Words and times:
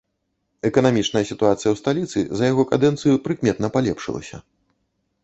Эканамічная 0.69 1.21
сітуацыя 1.31 1.69
ў 1.73 1.79
сталіцы 1.81 2.19
за 2.39 2.43
яго 2.51 2.63
кадэнцыю 2.71 3.21
прыкметна 3.29 3.67
палепшылася. 3.77 4.37